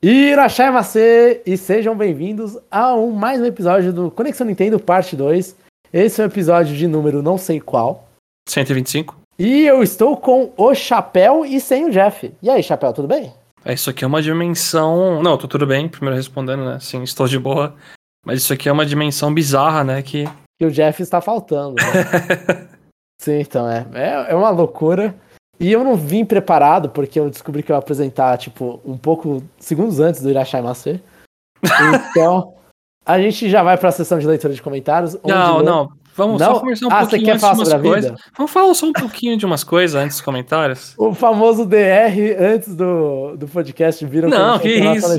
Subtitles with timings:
[0.00, 5.56] Irachai Macê e sejam bem-vindos a um, mais um episódio do Conexão Nintendo Parte 2.
[5.92, 8.08] Esse é o episódio de número não sei qual.
[8.48, 9.18] 125.
[9.36, 12.32] E eu estou com o Chapéu e sem o Jeff.
[12.40, 13.32] E aí, Chapéu, tudo bem?
[13.64, 15.20] É, isso aqui é uma dimensão.
[15.20, 16.78] Não, tô tudo bem, primeiro respondendo, né?
[16.80, 17.74] Sim, estou de boa.
[18.24, 20.00] Mas isso aqui é uma dimensão bizarra, né?
[20.00, 20.26] Que.
[20.60, 21.74] Que o Jeff está faltando.
[21.74, 22.68] Né?
[23.20, 23.84] Sim, então é.
[23.94, 24.26] é.
[24.30, 25.12] É uma loucura.
[25.60, 29.42] E eu não vim preparado, porque eu descobri que eu ia apresentar, tipo, um pouco
[29.58, 31.00] segundos antes do Irachai Macê.
[32.10, 32.54] Então,
[33.04, 35.16] a gente já vai para a sessão de leitura de comentários.
[35.24, 35.88] Não, não.
[36.18, 36.54] Vamos não?
[36.54, 38.10] só conversar um ah, pouquinho você quer falar sobre a coisas.
[38.10, 38.22] vida?
[38.36, 40.94] Vamos falar só um pouquinho de umas coisas antes dos comentários.
[40.98, 45.16] O famoso DR antes do, do podcast vira Não, que isso.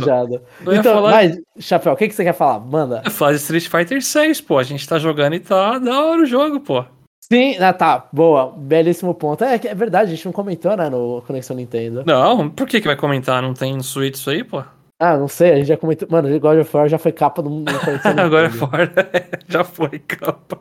[0.62, 2.60] Então, falar- mas, Chapéu, o que, que você quer falar?
[2.60, 3.02] Manda.
[3.02, 4.58] De Street Fighter 6, pô.
[4.58, 6.84] A gente tá jogando e tá da hora o jogo, pô.
[7.32, 9.44] Sim, ah, tá, boa, belíssimo ponto.
[9.44, 12.04] É, é verdade, a gente não comentou, né, no Conexão Nintendo.
[12.06, 13.42] Não, por que que vai comentar?
[13.42, 14.64] Não tem Switch isso aí, pô?
[15.00, 16.08] Ah, não sei, a gente já comentou.
[16.12, 18.22] Mano, God of War já foi capa do, do Conexão Nintendo.
[18.22, 18.92] Agora é fora.
[19.48, 20.60] Já foi, capa.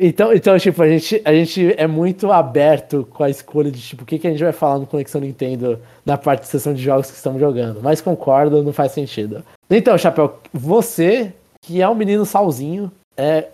[0.00, 4.04] Então, então, tipo, a gente, a gente é muito aberto com a escolha de, tipo,
[4.04, 6.80] o que, que a gente vai falar no Conexão Nintendo na parte de sessão de
[6.80, 7.80] jogos que estamos jogando.
[7.82, 9.42] Mas concordo, não faz sentido.
[9.68, 13.48] Então, Chapéu, você, que é um menino salzinho, é,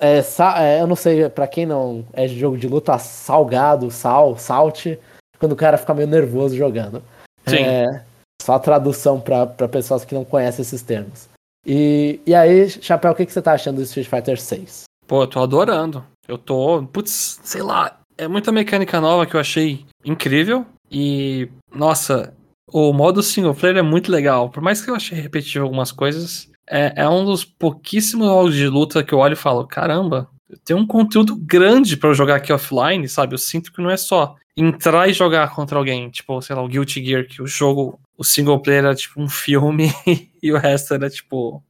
[0.00, 3.90] é, sa- é, eu não sei, pra quem não é de jogo de luta, salgado,
[3.90, 4.98] sal, salte,
[5.38, 7.02] quando o cara fica meio nervoso jogando.
[7.46, 7.58] Sim.
[7.58, 8.04] É,
[8.42, 11.28] só a tradução pra, pra pessoas que não conhecem esses termos.
[11.64, 14.84] E, e aí, Chapéu, o que, que você tá achando do Street Fighter 6?
[15.06, 16.04] Pô, eu tô adorando.
[16.28, 16.82] Eu tô.
[16.92, 17.98] Putz, sei lá.
[18.18, 20.64] É muita mecânica nova que eu achei incrível.
[20.90, 21.48] E.
[21.74, 22.32] Nossa,
[22.72, 24.48] o modo single player é muito legal.
[24.48, 28.68] Por mais que eu achei repetitivo algumas coisas, é, é um dos pouquíssimos jogos de
[28.68, 30.28] luta que eu olho e falo: caramba,
[30.64, 33.34] tem um conteúdo grande pra eu jogar aqui offline, sabe?
[33.34, 36.08] Eu sinto que não é só entrar e jogar contra alguém.
[36.10, 39.28] Tipo, sei lá, o Guilty Gear, que o jogo, o single player era tipo um
[39.28, 39.90] filme
[40.42, 41.62] e o resto era tipo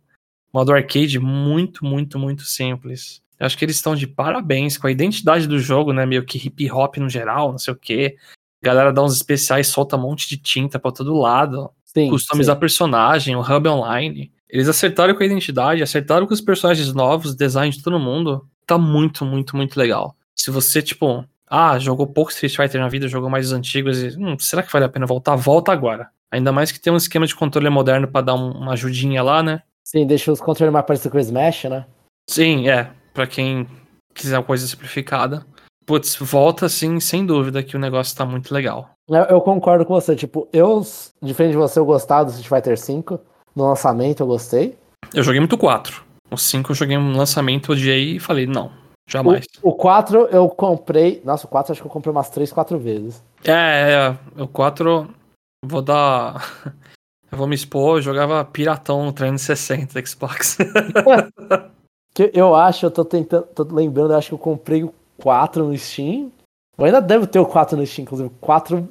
[0.53, 3.21] modo arcade muito, muito, muito simples.
[3.39, 6.07] Eu acho que eles estão de parabéns com a identidade do jogo, né?
[6.07, 8.17] Meio que hip hop no geral, não sei o quê.
[8.63, 11.71] A galera dá uns especiais, solta um monte de tinta pra todo lado.
[11.85, 14.33] Sim, customizar personagem, o hub online.
[14.49, 18.47] Eles acertaram com a identidade, acertaram com os personagens novos, design de todo mundo.
[18.67, 20.15] Tá muito, muito, muito legal.
[20.35, 24.17] Se você, tipo, ah, jogou pouco Street Fighter na vida, jogou mais os antigos, e,
[24.19, 25.35] hum, será que vale a pena voltar?
[25.37, 26.09] Volta agora.
[26.31, 29.43] Ainda mais que tem um esquema de controle moderno pra dar um- uma ajudinha lá,
[29.43, 29.63] né?
[29.85, 31.87] Sim, deixa os controles mais parecidos com o Smash, né?
[32.29, 32.91] Sim, é.
[33.15, 33.67] Pra quem
[34.13, 35.47] quiser uma coisa simplificada.
[35.87, 38.91] Putz, volta sim, sem dúvida que o negócio tá muito legal.
[39.09, 40.17] Eu, eu concordo com você.
[40.17, 40.85] Tipo, eu,
[41.23, 43.21] diferente de você, eu gostava do Street Fighter V.
[43.57, 44.77] No lançamento eu gostei.
[45.15, 46.05] Eu joguei muito 4.
[46.31, 48.71] O 5 eu joguei um lançamento, odiei e falei, não,
[49.09, 49.47] jamais.
[49.63, 51.23] O, o 4 eu comprei.
[51.25, 53.23] Nossa, o 4 acho que eu comprei umas 3, 4 vezes.
[53.45, 55.09] É, é, o 4
[55.65, 56.37] vou dar.
[57.29, 60.59] Eu vou me expor, eu jogava piratão no 360 Xbox.
[62.15, 63.43] Que eu acho, eu tô tentando.
[63.49, 66.33] tô lembrando, eu acho que eu comprei o 4 no Steam.
[66.79, 68.31] Eu ainda devo ter o 4 no Steam, inclusive.
[68.41, 68.89] 4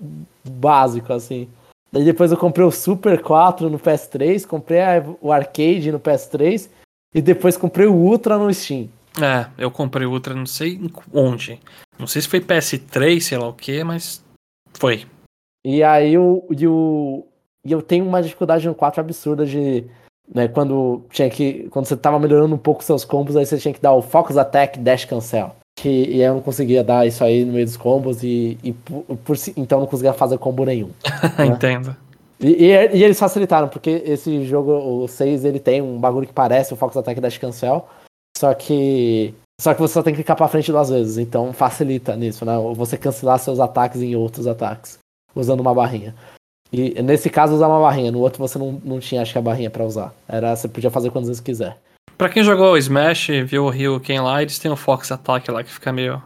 [0.47, 1.49] básico, assim.
[1.95, 6.69] Daí depois eu comprei o Super 4 no PS3, comprei a- o Arcade no PS3
[7.13, 8.89] e depois comprei o Ultra no Steam.
[9.21, 10.77] é, eu comprei o Ultra, não sei
[11.13, 11.57] onde.
[11.97, 14.21] Não sei se foi PS3, sei lá o que, mas
[14.73, 15.05] foi.
[15.65, 17.23] E aí o, e o,
[17.63, 19.85] e eu tenho uma dificuldade no 4 absurda de.
[20.33, 21.69] Né, quando tinha que.
[21.69, 24.37] Quando você tava melhorando um pouco seus combos, aí você tinha que dar o Focus
[24.37, 25.55] Attack Dash Cancel.
[25.77, 29.03] Que, e eu não conseguia dar isso aí no meio dos combos e, e por,
[29.25, 30.89] por então não conseguia fazer combo nenhum.
[31.45, 31.95] Entendo.
[32.39, 36.33] E, e- e eles facilitaram, porque esse jogo, o 6, ele tem um bagulho que
[36.33, 37.85] parece o Focus Attack Dash Cancel,
[38.37, 39.33] só que.
[39.59, 42.53] Só que você só tem que clicar pra frente duas vezes, então facilita nisso, né?
[42.75, 44.97] Você cancelar seus ataques em outros ataques,
[45.33, 46.13] usando uma barrinha.
[46.73, 49.41] E nesse caso usar uma barrinha, no outro você não, não tinha, acho que a
[49.41, 50.13] barrinha pra usar.
[50.27, 51.77] Era, você podia fazer quantas vezes quiser.
[52.17, 55.49] Pra quem jogou o Smash, viu o Ryu Ken lá, eles têm o Fox Attack
[55.51, 56.21] lá que fica meio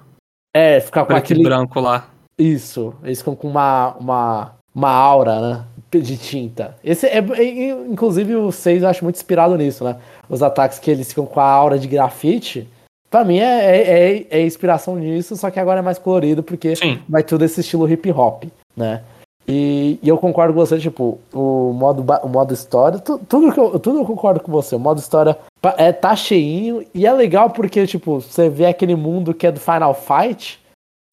[0.55, 1.43] É, ficar com aquele.
[1.43, 2.07] branco lá.
[2.37, 5.65] Isso, eles ficam com uma, uma, uma aura, né?
[5.91, 6.77] De tinta.
[6.83, 9.97] Esse é, é- inclusive, o 6 eu acho muito inspirado nisso, né?
[10.29, 12.67] Os ataques que eles ficam com a aura de grafite.
[13.09, 16.75] Pra mim é, é, é- é inspiração nisso, só que agora é mais colorido, porque
[16.75, 17.01] Sim.
[17.09, 18.43] vai tudo esse estilo hip hop,
[18.77, 19.01] né?
[19.51, 23.59] E, e eu concordo com você, tipo, o modo, o modo história, tu- tudo, que
[23.59, 24.75] eu, tudo eu concordo com você.
[24.75, 25.35] O modo história
[25.75, 29.59] é, tá cheinho e é legal porque, tipo, você vê aquele mundo que é do
[29.59, 30.59] Final Fight.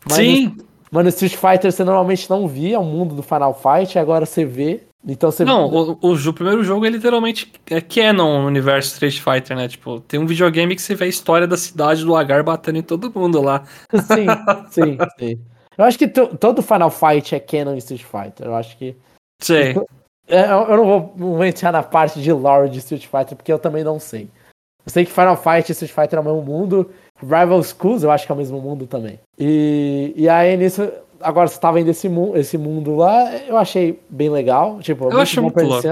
[0.07, 0.55] mas Sim,
[0.91, 4.83] Mano, Street Fighter você normalmente não via o mundo do Final Fight, agora você vê.
[5.09, 9.19] Então você Não, o, o, jo- primeiro jogo é literalmente é canon no universo Street
[9.21, 9.67] Fighter, né?
[9.69, 12.83] Tipo, tem um videogame que você vê a história da cidade do lagar batendo em
[12.83, 13.63] todo mundo lá.
[13.93, 14.27] Sim,
[14.71, 15.39] sim, sim.
[15.77, 18.47] Eu acho que to- todo Final Fight é canon em Street Fighter.
[18.47, 18.97] Eu acho que.
[19.43, 19.75] Sei.
[20.29, 23.53] É, eu não vou, não vou entrar na parte de lore de Street Fighter, porque
[23.53, 24.29] eu também não sei.
[24.85, 26.91] Eu sei que Final Fight e Street Fighter é o mesmo mundo.
[27.21, 29.19] Rival Schools eu acho que é o mesmo mundo também.
[29.39, 30.91] E, e aí nisso,
[31.21, 34.79] agora você tá vendo esse, mu esse mundo lá, eu achei bem legal.
[34.81, 35.83] Tipo, eu acho muito louco.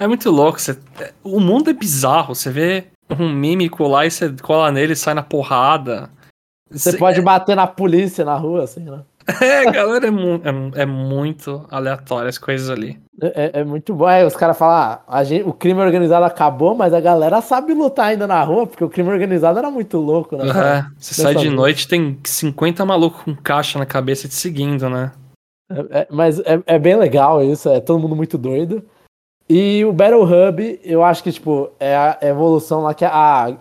[0.00, 0.60] É muito louco.
[0.60, 0.78] Você,
[1.24, 2.34] o mundo é bizarro.
[2.34, 2.84] Você vê
[3.18, 6.08] um mímico lá e você cola nele e sai na porrada.
[6.70, 9.00] Você pode bater na polícia na rua, assim, né?
[9.42, 10.40] É, galera, é, mu
[10.74, 12.98] é, é, muito aleatório as coisas ali.
[13.20, 14.06] É, é, é muito bom.
[14.06, 18.06] Aí os caras falam, ah, gente, o crime organizado acabou, mas a galera sabe lutar
[18.06, 20.44] ainda na rua, porque o crime organizado era muito louco, né?
[20.48, 25.12] É, você sai de noite, tem 50 malucos com caixa na cabeça te seguindo, né?
[25.70, 28.82] É, é, mas é, é bem legal isso, é todo mundo muito doido.
[29.48, 33.56] E o Battle Hub, eu acho que, tipo, é a evolução lá que a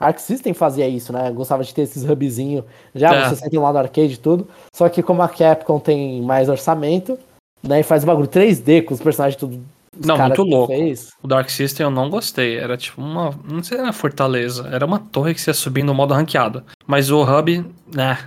[0.00, 1.30] Arc System fazia isso, né?
[1.30, 2.64] Gostava de ter esses hubzinhos.
[2.94, 3.28] Já é.
[3.28, 4.48] você sente lá no arcade e tudo.
[4.74, 7.18] Só que como a Capcom tem mais orçamento,
[7.62, 7.80] né?
[7.80, 9.60] E faz o bagulho 3D com os personagens tudo.
[9.98, 10.72] Os não, muito louco.
[10.72, 11.10] Fez.
[11.22, 12.56] O Dark System eu não gostei.
[12.56, 13.38] Era tipo uma.
[13.46, 14.66] Não sei, era fortaleza.
[14.72, 16.64] Era uma torre que você ia subir no modo ranqueado.
[16.86, 18.18] Mas o hub, né?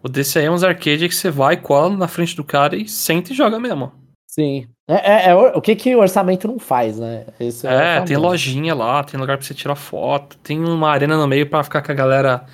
[0.00, 2.88] O desse aí é uns arcade que você vai, cola na frente do cara e
[2.88, 3.90] senta e joga mesmo.
[4.38, 4.68] Sim.
[4.86, 7.24] É, é, é, o que, que o orçamento não faz, né?
[7.40, 11.16] Esse é, é tem lojinha lá, tem lugar pra você tirar foto, tem uma arena
[11.16, 12.44] no meio para ficar com a galera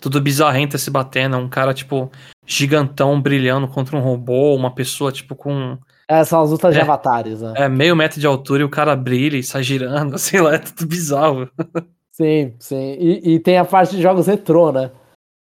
[0.00, 1.36] tudo bizarrenta se batendo.
[1.36, 2.10] Um cara, tipo,
[2.46, 5.76] gigantão brilhando contra um robô, uma pessoa, tipo, com.
[6.08, 7.54] É, são as lutas de é, avatares, né?
[7.56, 10.58] É, meio metro de altura e o cara brilha e sai girando, sei lá, é
[10.58, 11.50] tudo bizarro.
[12.12, 12.96] Sim, sim.
[13.00, 14.92] E, e tem a parte de jogos retrô, né?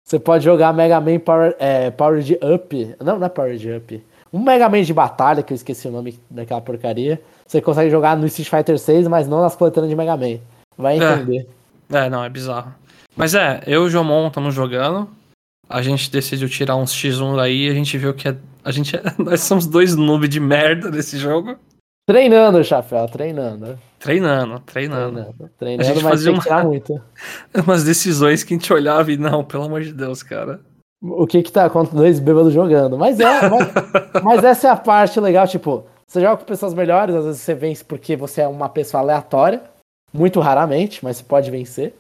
[0.06, 2.96] Você pode jogar Mega Man Power, é, Powered Up.
[3.04, 4.04] Não, não é Powered Up.
[4.32, 7.22] Um Mega Man de batalha, que eu esqueci o nome daquela porcaria.
[7.46, 10.40] Você consegue jogar no Street Fighter 6, mas não nas coletâneas de Mega Man.
[10.78, 11.14] Vai é.
[11.14, 11.48] entender.
[11.92, 12.74] É, é não, é bizarro.
[13.16, 15.10] Mas é, eu e o Jomon estamos jogando.
[15.70, 18.96] A gente decidiu tirar uns X1 daí e a gente viu que é, a gente
[18.96, 21.58] é, nós somos dois noobs de merda nesse jogo.
[22.06, 23.78] Treinando, Chapéu, treinando.
[24.00, 25.12] Treinando, treinando.
[25.12, 27.02] Treinando, treinando a gente mas fazia muito.
[27.66, 30.62] umas decisões que a gente olhava e não, pelo amor de Deus, cara
[31.02, 32.98] o que que tá com dois bêbados jogando.
[32.98, 37.16] Mas é, mas, mas, essa é a parte legal, tipo, você joga com pessoas melhores,
[37.16, 39.62] às vezes você vence porque você é uma pessoa aleatória,
[40.14, 41.94] muito raramente, mas você pode vencer,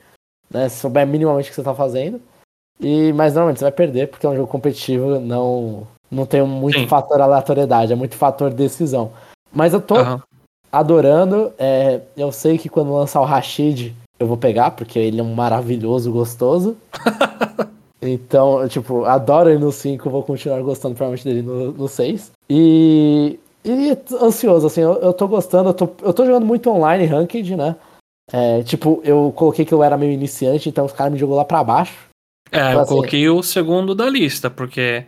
[0.50, 2.22] né, se souber minimamente o que você tá fazendo.
[2.80, 6.80] E, mas normalmente você vai perder, porque é um jogo competitivo, não, não tem muito
[6.80, 6.88] Sim.
[6.88, 9.12] fator aleatoriedade, é muito fator decisão.
[9.52, 10.20] Mas eu tô uhum.
[10.72, 15.24] adorando, é, eu sei que quando lançar o Rashid eu vou pegar, porque ele é
[15.24, 16.78] um maravilhoso, gostoso.
[18.02, 22.32] Então, tipo, adoro ele no 5, vou continuar gostando provavelmente dele no, no 6.
[22.50, 27.06] E, e ansioso, assim, eu, eu tô gostando, eu tô, eu tô jogando muito online,
[27.06, 27.76] ranked, né?
[28.32, 31.46] É, tipo, eu coloquei que eu era meio iniciante, então os caras me jogou lá
[31.46, 32.08] pra baixo.
[32.52, 35.06] É, então, eu assim, coloquei o segundo da lista, porque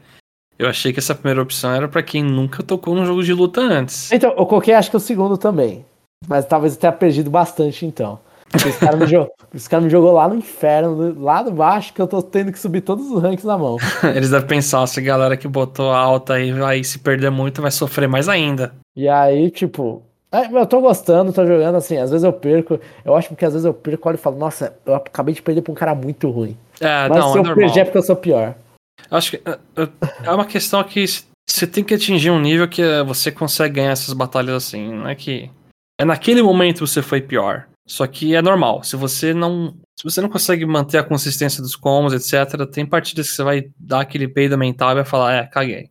[0.57, 3.61] eu achei que essa primeira opção era para quem nunca tocou num jogo de luta
[3.61, 4.11] antes.
[4.11, 5.85] Então, eu coloquei acho que o segundo também.
[6.27, 8.19] Mas talvez eu tenha perdido bastante então.
[8.55, 12.01] Esse cara, me jogou, esse cara me jogou lá no inferno, lá do baixo, que
[12.01, 13.77] eu tô tendo que subir todos os ranks na mão.
[14.15, 17.71] Eles devem pensar, se a galera que botou alta aí vai se perder muito, vai
[17.71, 18.73] sofrer mais ainda.
[18.95, 22.79] E aí, tipo, é, eu tô gostando, tô jogando assim, às vezes eu perco.
[23.03, 25.61] Eu acho que às vezes eu perco, olho e falo, nossa, eu acabei de perder
[25.61, 26.55] pra um cara muito ruim.
[26.79, 27.55] É, Mas não, se é eu normal.
[27.55, 28.55] perdi é porque eu sou pior.
[29.09, 29.89] Acho que é, é,
[30.25, 31.03] é uma questão que
[31.49, 35.15] você tem que atingir um nível que você consegue ganhar essas batalhas assim, não é
[35.15, 35.49] que.
[35.99, 37.67] É naquele momento você foi pior.
[37.89, 38.83] Só que é normal.
[38.83, 39.75] Se você não.
[39.95, 43.69] Se você não consegue manter a consistência dos combos, etc., tem partidas que você vai
[43.77, 45.89] dar aquele peido mental e vai falar, é, caguei.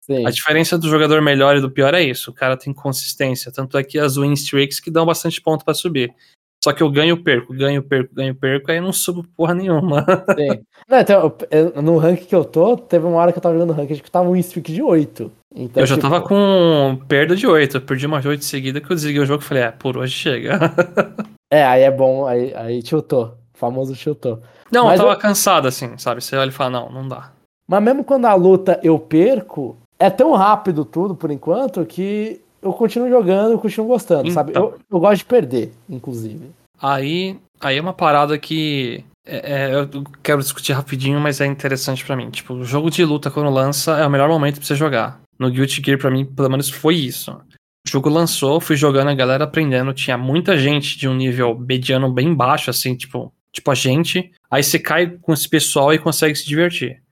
[0.00, 0.24] Sim.
[0.26, 2.30] A diferença do jogador melhor e do pior é isso.
[2.30, 3.52] O cara tem consistência.
[3.52, 6.14] Tanto é que as win streaks que dão bastante ponto para subir.
[6.62, 10.04] Só que eu ganho, perco, ganho, perco, ganho, perco, aí eu não subo porra nenhuma.
[10.38, 10.62] Sim.
[10.88, 11.36] Não, então,
[11.82, 14.28] no rank que eu tô, teve uma hora que eu tava jogando rank que tava
[14.28, 15.32] um streak de 8.
[15.56, 16.08] Então, eu já tipo...
[16.08, 17.78] tava com perda de 8.
[17.78, 20.12] Eu perdi uma 8 seguida que eu desliguei o jogo e falei, é, por hoje
[20.12, 20.60] chega.
[21.50, 23.36] É, aí é bom, aí, aí tiltou.
[23.54, 24.40] O famoso tiltou.
[24.70, 25.20] Não, Mas eu tava eu...
[25.20, 26.22] cansado assim, sabe?
[26.22, 27.32] Você olha e fala, não, não dá.
[27.68, 32.72] Mas mesmo quando a luta eu perco, é tão rápido tudo por enquanto que eu
[32.72, 34.52] continuo jogando, eu continuo gostando, então, sabe?
[34.54, 36.50] Eu, eu gosto de perder, inclusive.
[36.80, 42.04] Aí, aí é uma parada que é, é, eu quero discutir rapidinho, mas é interessante
[42.04, 42.30] para mim.
[42.30, 45.20] Tipo, o jogo de luta quando lança é o melhor momento pra você jogar.
[45.38, 47.38] No Guilty Gear, pra mim, pelo menos foi isso.
[47.86, 49.94] O jogo lançou, fui jogando, a galera aprendendo.
[49.94, 54.30] Tinha muita gente de um nível mediano bem baixo, assim, tipo, tipo a gente.
[54.50, 57.02] Aí você cai com esse pessoal e consegue se divertir.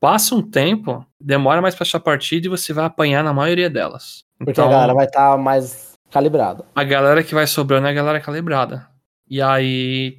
[0.00, 4.24] Passa um tempo, demora mais pra achar partida e você vai apanhar na maioria delas.
[4.38, 6.64] Porque então, a galera vai estar tá mais calibrada.
[6.74, 8.88] A galera que vai sobrando é a galera calibrada.
[9.28, 10.18] E aí,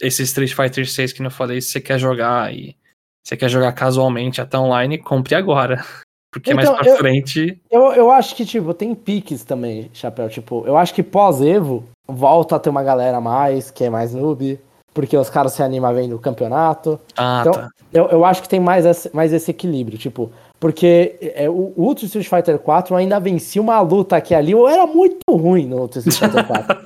[0.00, 2.76] esse Street Fighter 6 que eu falei, se você quer jogar e
[3.22, 5.84] você quer jogar casualmente até online, compre agora.
[6.32, 7.60] Porque mais Então, pra eu- frente.
[7.70, 10.28] Eu, eu acho que, tipo, tem piques também, Chapéu.
[10.28, 14.14] Tipo, eu acho que pós-Evo volta a ter uma galera a mais, que é mais
[14.14, 14.58] noob,
[14.94, 17.00] porque os caras se animam vendo o campeonato.
[17.16, 17.68] Ah, Então, tá.
[17.92, 21.82] eu, eu acho que tem mais esse, mais esse equilíbrio, tipo, porque é, o o
[21.84, 25.78] Ultra Street Fighter 4 ainda vencia uma luta aqui ali, eu era muito ruim no
[25.80, 26.76] Ultra Street Fighter 4.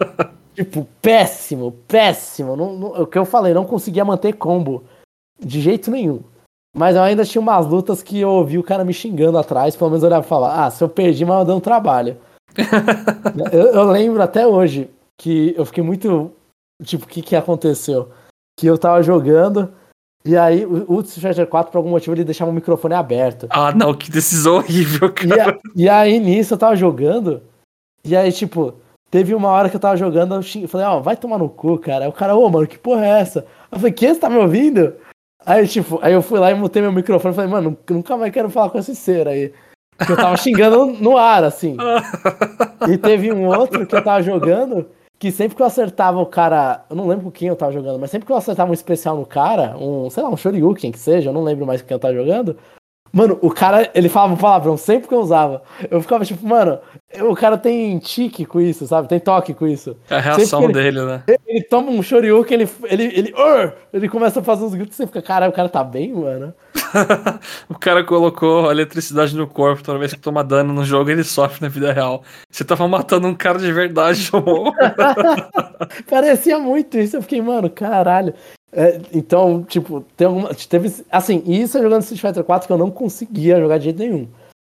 [0.54, 2.56] tipo, péssimo, péssimo.
[2.56, 4.84] Não, não- o que eu falei, não conseguia manter combo
[5.38, 6.20] de jeito nenhum.
[6.74, 9.90] Mas eu ainda tinha umas lutas que eu ouvi o cara me xingando atrás, pelo
[9.90, 12.16] menos eu olhava e falava, ah, se eu perdi, mas eu dei um trabalho.
[13.52, 14.90] eu, eu lembro até hoje
[15.20, 16.32] que eu fiquei muito.
[16.82, 18.08] Tipo, o que que aconteceu?
[18.58, 19.72] Que eu tava jogando,
[20.24, 22.94] e aí o o Ultra Street Fighter 4, por algum motivo, ele deixava o microfone
[22.94, 23.46] aberto.
[23.50, 25.52] Ah, não, que decisão horrível, E, cara.
[25.52, 27.40] a- e aí nisso eu tava jogando,
[28.04, 28.74] e aí, tipo,
[29.10, 31.78] teve uma hora que eu tava jogando, eu xing- falei, ó, vai tomar no cu,
[31.78, 32.04] cara.
[32.04, 33.46] Aí o cara, ô, mano, que porra é essa?
[33.70, 34.12] Eu falei, que?
[34.12, 34.94] Você tá me ouvindo?
[35.46, 38.32] Aí, tipo, aí eu fui lá e mutei meu microfone e falei, mano, nunca mais
[38.32, 39.52] quero falar com esse ser aí.
[39.96, 41.76] Porque eu tava xingando no ar, assim.
[42.86, 44.86] E teve um outro que eu tava jogando,
[45.18, 46.84] que sempre que eu acertava o cara.
[46.90, 49.16] Eu não lembro com quem eu tava jogando, mas sempre que eu acertava um especial
[49.16, 51.94] no cara, um, sei lá, um Shoryuken que seja, eu não lembro mais com quem
[51.94, 52.58] eu tava jogando.
[53.14, 55.62] Mano, o cara, ele falava um palavrão sempre que eu usava.
[55.88, 56.80] Eu ficava tipo, mano,
[57.20, 59.06] o cara tem tique com isso, sabe?
[59.06, 59.96] Tem toque com isso.
[60.10, 61.22] É a reação dele, né?
[61.46, 64.96] Ele toma um Shoryuken, ele, ele, ele, "Ur!" ele começa a fazer uns gritos e
[64.96, 66.52] você fica, caralho, o cara tá bem, mano.
[67.70, 71.62] o cara colocou eletricidade no corpo toda vez que toma dano no jogo, ele sofre
[71.62, 72.24] na vida real.
[72.50, 74.72] Você tava matando um cara de verdade, amor.
[76.10, 77.16] Parecia muito isso.
[77.16, 78.34] Eu fiquei, mano, caralho.
[78.76, 80.50] É, então, tipo, tem alguma.
[80.54, 80.92] Teve.
[81.10, 84.26] Assim, isso é jogando Street Fighter 4 que eu não conseguia jogar de jeito nenhum.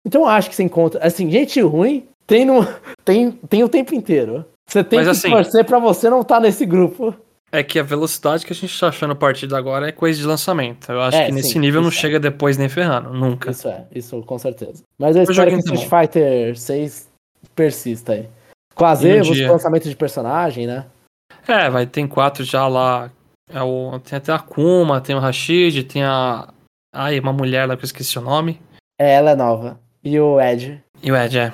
[0.07, 1.05] Então eu acho que você encontra.
[1.05, 2.65] Assim, gente ruim tem, no,
[3.03, 4.45] tem, tem o tempo inteiro.
[4.69, 7.13] Você tem Mas, que assim- torcer pra você não estar nesse grupo.
[7.51, 10.19] É que a velocidade que a gente tá achando a partir de agora é coisa
[10.19, 10.91] de lançamento.
[10.91, 11.91] Eu acho É, que nesse sim, nível não é.
[11.91, 13.49] chega depois nem ferrando, nunca.
[13.49, 14.83] Isso é, isso com certeza.
[14.99, 17.09] Mas eu Eu espero que joguei Street Fighter 6
[17.55, 18.29] persista aí.
[18.75, 20.85] Com as um lançamento de personagem, né?
[21.47, 23.09] É, vai, tem quatro já lá.
[23.49, 26.47] É o, tem até a Kuma, tem o Rashid, tem a.
[26.93, 28.59] Ai, uma mulher lá que eu esqueci o nome.
[28.99, 29.79] É, ela é nova.
[30.03, 30.81] E o Ed.
[31.03, 31.53] E o Ed, é.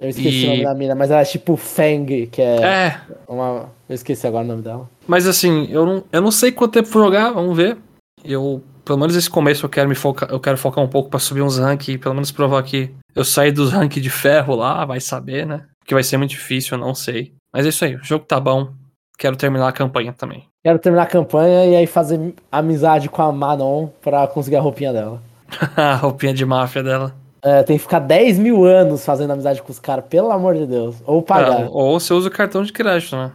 [0.00, 3.00] Eu esqueci E- o nome da mina, mas ela é tipo Fang, que é, É,
[3.28, 3.70] uma.
[3.88, 4.88] Eu esqueci agora o nome dela.
[5.06, 7.76] mas assim, eu não, eu não sei quanto tempo vou jogar, vamos ver.
[8.24, 11.20] Eu, pelo menos esse começo eu quero me focar, eu quero focar um pouco pra
[11.20, 14.84] subir uns rank, e pelo menos provar que eu saí dos rank de ferro lá,
[14.84, 15.66] vai saber, né?
[15.86, 17.34] Que vai ser muito difícil, eu não sei.
[17.52, 18.72] Mas é isso aí, o jogo tá bom.
[19.18, 20.46] Quero terminar a campanha também.
[20.64, 24.94] Quero terminar a campanha e aí fazer amizade com a Manon pra conseguir a roupinha
[24.94, 25.20] dela.
[25.76, 27.14] a roupinha de máfia dela.
[27.42, 30.66] É, tem que ficar 10 mil anos fazendo amizade com os caras, pelo amor de
[30.66, 30.96] Deus.
[31.04, 33.30] Ou pagar, É, ou você usa o cartão de crédito, né?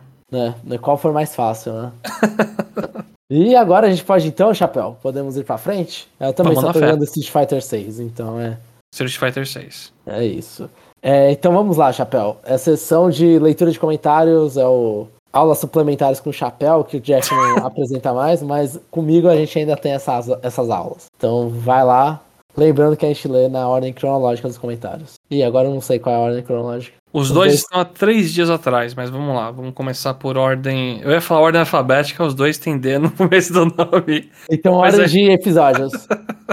[0.64, 0.78] né?
[0.80, 1.92] Qual for mais fácil, né?
[3.30, 6.08] e agora a gente pode então, Chapéu, podemos ir pra frente?
[6.20, 6.80] Eu também Vamos fé.
[6.80, 8.58] jogando Street Fighter 6, então é,
[8.92, 9.94] Street Fighter 6.
[10.08, 10.68] é isso.
[11.00, 12.38] É, então vamos lá, Chapéu.
[12.44, 16.98] É a sessão de leitura de comentários, é o aulas suplementares com o Chapéu, que
[16.98, 21.06] o Jeff não apresenta mais, mas comigo a gente ainda tem essas, essas aulas.
[21.18, 22.20] Então vai lá,
[22.58, 25.14] lembrando que a gente lê na ordem cronológica dos comentários.
[25.30, 26.98] E agora eu não sei qual é a ordem cronológica.
[27.12, 30.38] Os Os dois dois- estão há três dias atrás, mas vamos lá, vamos começar por
[30.38, 31.02] ordem.
[31.02, 34.30] Eu ia falar ordem alfabética, os dois têm D no começo do nome.
[34.52, 35.92] Então, ordem é- de episódios.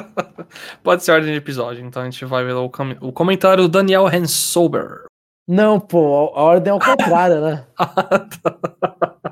[0.83, 3.69] Pode ser ordem de episódio, então a gente vai ver o, com- o comentário do
[3.69, 5.05] Daniel Hensober.
[5.47, 7.65] Não, pô, a ordem é o contrário, né?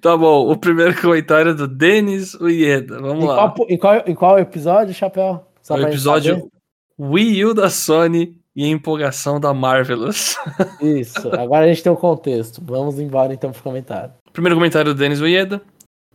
[0.00, 2.98] Tá bom, o primeiro comentário é do Denis Uieda.
[3.00, 3.50] Vamos Em lá.
[3.50, 5.44] qual, em, qual, em qual episódio, Chapéu?
[5.62, 6.50] Só o pra gente episódio?
[6.98, 10.36] Wii U da Sony e a empolgação da Marvelous.
[10.80, 12.62] Isso, agora a gente tem o contexto.
[12.64, 14.12] Vamos embora então pro comentário.
[14.32, 15.60] Primeiro comentário do Denis Uieda.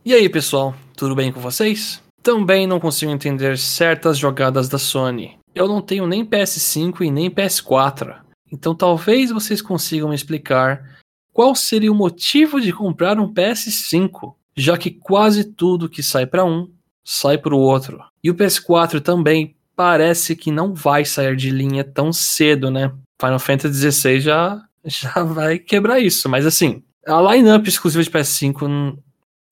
[0.04, 2.02] E aí, pessoal, tudo bem com vocês?
[2.22, 5.38] Também não consigo entender certas jogadas da Sony.
[5.54, 8.16] Eu não tenho nem PS5 e nem PS4.
[8.52, 10.96] Então talvez vocês consigam me explicar
[11.32, 16.44] qual seria o motivo de comprar um PS5, já que quase tudo que sai para
[16.44, 16.70] um
[17.04, 18.02] sai para o outro.
[18.22, 22.92] E o PS4 também parece que não vai sair de linha tão cedo, né?
[23.20, 28.62] Final Fantasy XVI já já vai quebrar isso, mas assim, a lineup exclusiva de PS5
[28.68, 28.98] n-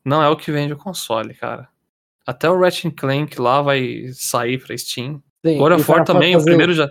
[0.04, 1.68] não é o que vende o console, cara.
[2.26, 5.22] Até o Ratchet Clank lá vai sair pra Steam.
[5.44, 6.88] Sim, God of War também, o Fantasy- primeiro já.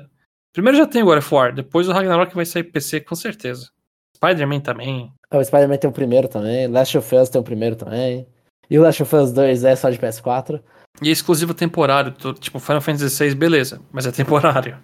[0.53, 3.69] Primeiro já tem o God of War, depois o Ragnarok vai sair PC com certeza.
[4.15, 5.11] Spider-Man também.
[5.31, 8.25] É, O Spider-Man tem o primeiro também, Last of Us tem o primeiro também.
[8.69, 10.61] E o Last of Us 2 é só de PS4.
[11.01, 14.77] E é exclusivo temporário, tipo Final Fantasy XVI, beleza, mas é temporário.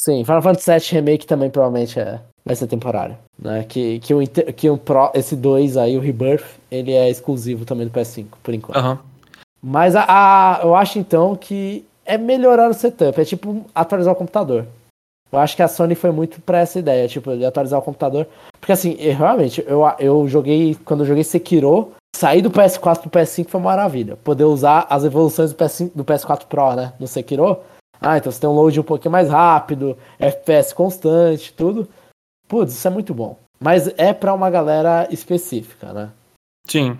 [0.00, 3.16] Sim, Final Fantasy VII Remake também provavelmente é, vai ser temporário.
[3.38, 3.64] Né?
[3.64, 7.86] Que, que, o, que o Pro, esse 2 aí, o Rebirth, ele é exclusivo também
[7.86, 8.76] do PS5, por enquanto.
[8.78, 8.98] Aham.
[9.62, 14.16] Mas a, a- eu acho então que é melhorar o setup, é tipo atualizar o
[14.16, 14.66] computador.
[15.32, 18.26] Eu acho que a Sony foi muito pra essa ideia, tipo, de atualizar o computador.
[18.60, 23.10] Porque assim, eu, realmente, eu, eu joguei, quando eu joguei Sekiro, sair do PS4 pro
[23.10, 24.16] PS5 foi uma maravilha.
[24.16, 27.58] Poder usar as evoluções do, PS5, do PS4 Pro, né, no Sekiro.
[27.98, 31.88] Ah, então você tem um load um pouquinho mais rápido, FPS constante, tudo.
[32.46, 33.38] Putz, isso é muito bom.
[33.58, 36.10] Mas é pra uma galera específica, né?
[36.66, 36.98] Sim.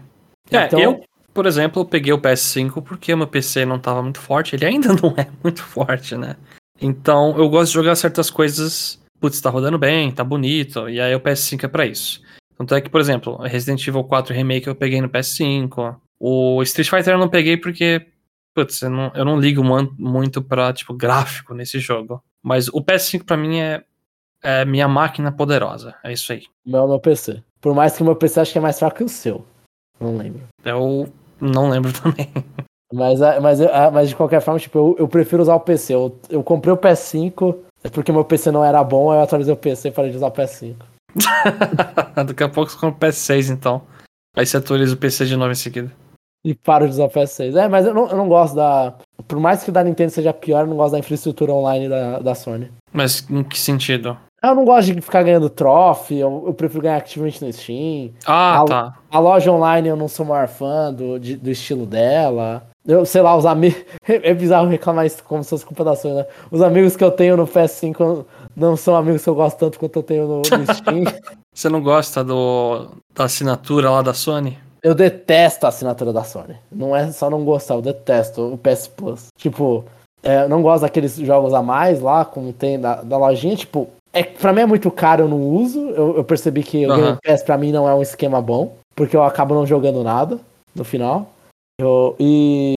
[0.50, 0.80] É, então...
[0.80, 1.02] eu,
[1.34, 4.56] por exemplo, peguei o PS5 porque o meu PC não tava muito forte.
[4.56, 6.36] Ele ainda não é muito forte, né?
[6.82, 9.00] Então, eu gosto de jogar certas coisas.
[9.20, 10.88] Putz, tá rodando bem, tá bonito.
[10.88, 12.20] E aí o PS5 é pra isso.
[12.58, 15.96] Tanto é que, por exemplo, Resident Evil 4 Remake eu peguei no PS5.
[16.18, 18.06] O Street Fighter eu não peguei porque.
[18.54, 19.62] Putz, eu não, eu não ligo
[19.96, 22.22] muito pra, tipo, gráfico nesse jogo.
[22.42, 23.84] Mas o PS5 pra mim é,
[24.42, 25.94] é minha máquina poderosa.
[26.02, 26.42] É isso aí.
[26.66, 27.42] Meu, meu PC.
[27.60, 29.46] Por mais que o meu PC acho que é mais fraco que o seu.
[30.00, 30.42] Não lembro.
[30.64, 32.28] Eu não lembro também.
[32.92, 35.94] Mas, é, mas, é, mas de qualquer forma, tipo, eu, eu prefiro usar o PC.
[35.94, 39.52] Eu, eu comprei o PS5 é porque meu PC não era bom, aí eu atualizei
[39.52, 40.76] o PC e parei de usar o PS5.
[42.26, 43.82] Daqui a pouco você compra o PS6, então.
[44.36, 45.90] Aí você atualiza o PC de novo em seguida.
[46.44, 47.56] E paro de usar o PS6.
[47.56, 48.94] É, mas eu não, eu não gosto da.
[49.28, 52.34] Por mais que da Nintendo seja pior, eu não gosto da infraestrutura online da, da
[52.34, 52.70] Sony.
[52.92, 54.16] Mas em que sentido?
[54.42, 58.12] Eu não gosto de ficar ganhando trophy, eu, eu prefiro ganhar ativamente no Steam.
[58.26, 58.98] Ah, a, tá.
[59.08, 62.66] A loja online eu não sou maior fã do, de, do estilo dela.
[62.86, 63.82] Eu, sei lá, os amigos.
[64.06, 66.26] É bizarro reclamar isso como se fosse culpa da Sony, né?
[66.50, 68.24] Os amigos que eu tenho no PS5
[68.56, 71.04] não são amigos que eu gosto tanto quanto eu tenho no, no Steam.
[71.54, 74.58] Você não gosta do, da assinatura lá da Sony?
[74.82, 76.56] Eu detesto a assinatura da Sony.
[76.70, 79.26] Não é só não gostar, eu detesto o PS Plus.
[79.36, 79.84] Tipo,
[80.22, 83.54] é, eu não gosto daqueles jogos a mais lá, como tem da, da lojinha.
[83.54, 85.78] Tipo, é, pra mim é muito caro, eu não uso.
[85.90, 86.92] Eu, eu percebi que uhum.
[86.92, 90.02] o Game Pass pra mim não é um esquema bom, porque eu acabo não jogando
[90.02, 90.38] nada
[90.74, 91.30] no final.
[91.82, 92.74] Eu, e,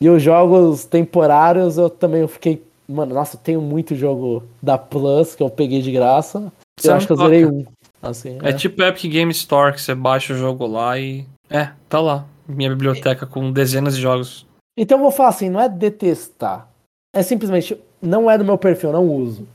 [0.00, 2.62] e os jogos temporários eu também fiquei.
[2.88, 6.52] Mano, nossa, eu tenho muito jogo da Plus que eu peguei de graça.
[6.78, 7.64] Você eu acho que eu zerei um.
[8.02, 11.24] Assim, é, é tipo Epic Game Store, que você baixa o jogo lá e.
[11.48, 12.26] É, tá lá.
[12.48, 14.46] Minha biblioteca com dezenas de jogos.
[14.76, 16.68] Então eu vou falar assim, não é detestar.
[17.14, 19.46] É simplesmente, não é do meu perfil, não uso.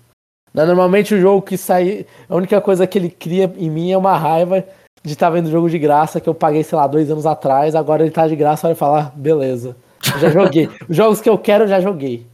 [0.53, 2.05] Normalmente o jogo que sai.
[2.27, 4.65] A única coisa que ele cria em mim é uma raiva
[5.03, 7.75] de estar tá vendo jogo de graça que eu paguei, sei lá, dois anos atrás,
[7.75, 9.75] agora ele tá de graça, olha e falar, ah, beleza.
[10.19, 10.69] já joguei.
[10.87, 12.25] Os jogos que eu quero eu já joguei.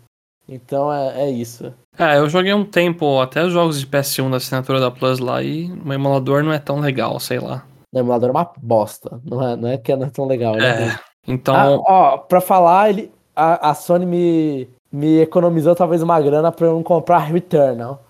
[0.48, 1.74] Então é, é isso.
[1.98, 5.42] É, eu joguei um tempo, até os jogos de PS1 da assinatura da Plus lá,
[5.42, 7.66] e o emulador não é tão legal, sei lá.
[7.94, 9.20] O emulador é uma bosta.
[9.26, 10.56] Não é, não é que não é tão legal.
[10.56, 10.90] Né?
[10.90, 11.56] É, então.
[11.56, 16.68] Ah, ó, pra falar, ele, a, a Sony me, me economizou talvez uma grana pra
[16.68, 18.02] eu não comprar Returnal.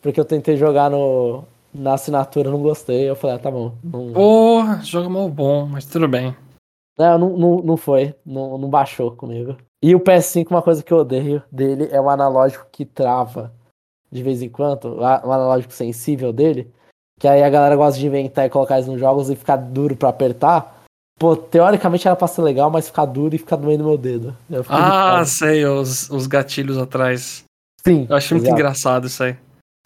[0.00, 3.08] Porque eu tentei jogar no, na assinatura, não gostei.
[3.08, 3.74] Eu falei, ah, tá bom.
[3.82, 4.12] Não...
[4.12, 6.34] Porra, jogo mal bom, mas tudo bem.
[6.96, 8.14] Não, não, não, não foi.
[8.24, 9.56] Não, não baixou comigo.
[9.82, 13.52] E o PS5, uma coisa que eu odeio dele é o analógico que trava
[14.10, 14.94] de vez em quando.
[14.94, 16.72] O analógico sensível dele.
[17.18, 19.96] Que aí a galera gosta de inventar e colocar isso nos jogos e ficar duro
[19.96, 20.82] pra apertar.
[21.18, 24.36] Pô, teoricamente era pra ser legal, mas ficar duro e ficar doendo meu dedo.
[24.68, 27.44] Ah, sei, os, os gatilhos atrás.
[27.86, 28.06] Sim.
[28.08, 29.36] Eu acho muito engraçado isso aí.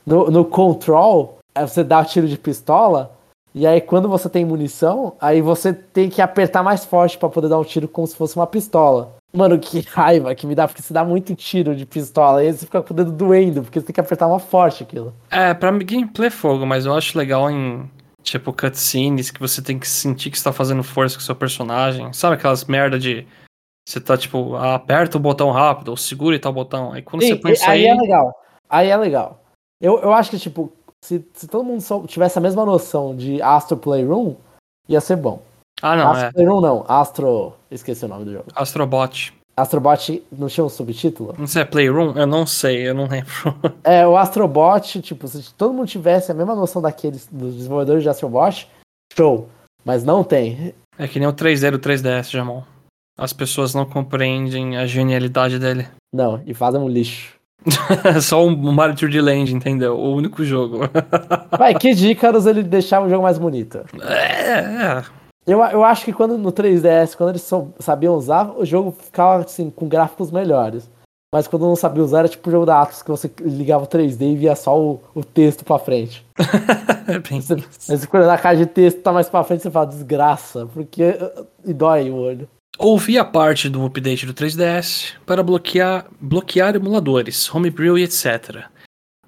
[0.06, 3.16] No, no Control, é, você dá tiro de pistola,
[3.54, 7.48] e aí quando você tem munição, aí você tem que apertar mais forte para poder
[7.48, 9.16] dar um tiro como se fosse uma pistola.
[9.32, 12.52] Mano, que raiva que me dá, porque você dá muito tiro de pistola, e aí
[12.52, 15.14] você fica com o dedo doendo, porque você tem que apertar uma forte aquilo.
[15.30, 17.88] É, pra gameplay é fogo, mas eu acho legal em,
[18.22, 22.12] tipo, cutscenes que você tem que sentir que está fazendo força com o seu personagem.
[22.12, 23.26] Sabe aquelas merda de
[23.88, 26.92] você tá, tipo, aperta o botão rápido, ou segura e tal botão.
[26.92, 27.86] Aí quando Sim, você põe isso aí.
[27.86, 28.34] Aí é legal.
[28.68, 29.42] Aí é legal.
[29.80, 30.70] Eu, eu acho que, tipo,
[31.04, 34.34] se, se todo mundo tivesse a mesma noção de Astro Playroom,
[34.88, 35.42] ia ser bom.
[35.80, 36.32] Ah, não, Astro é.
[36.32, 37.54] Playroom não, Astro...
[37.70, 38.46] Esqueci o nome do jogo.
[38.54, 39.34] Astrobot.
[39.56, 41.34] Astrobot não tinha um subtítulo?
[41.36, 42.16] Não sei, é Playroom?
[42.16, 43.32] Eu não sei, eu não lembro.
[43.84, 48.08] é, o Astrobot, tipo, se todo mundo tivesse a mesma noção daqueles, dos desenvolvedores de
[48.08, 48.68] Astrobot,
[49.14, 49.48] show.
[49.84, 50.74] Mas não tem.
[50.96, 52.62] É que nem o 3D do 3DS, Jamon.
[53.16, 55.88] As pessoas não compreendem a genialidade dele.
[56.12, 57.37] Não, e fazem um lixo.
[58.22, 59.98] Só o Mario 3D Land, entendeu?
[59.98, 60.80] O único jogo.
[61.58, 63.80] Vai, que Dícaros ele deixava o jogo mais bonito.
[64.00, 65.04] É, é.
[65.46, 69.70] Eu, eu acho que quando no 3DS, quando eles sabiam usar, o jogo ficava assim,
[69.70, 70.88] com gráficos melhores.
[71.32, 73.86] Mas quando não sabia usar, era tipo o jogo da Atos que você ligava o
[73.86, 76.24] 3D e via só o, o texto pra frente.
[77.06, 79.86] é bem você, você quando a caixa de texto tá mais pra frente, você fala
[79.86, 81.18] desgraça, porque.
[81.66, 82.48] E dói o olho.
[82.80, 88.66] Ouvi a parte do update do 3DS para bloquear, bloquear emuladores, homebrew e etc.